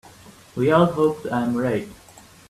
[0.55, 1.87] We all hope I am right.